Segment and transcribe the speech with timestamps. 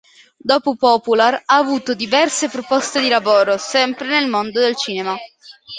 [0.43, 5.15] Dopo "Popular" ha avuto diverse proposte di lavoro, sempre nel mondo del cinema.